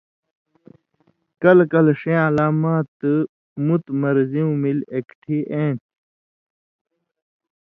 کلہۡ 1.41 1.67
کلہۡ 1.71 1.95
ݜَیں 2.01 2.21
علامات 2.27 2.89
مُتیۡ 3.65 3.97
مرضیُوں 4.01 4.51
ملی 4.61 4.85
اکٹھی 4.95 5.37
ایں 5.53 5.71
تھی۔ 5.79 5.87